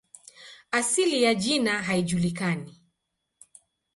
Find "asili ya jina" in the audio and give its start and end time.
0.71-1.83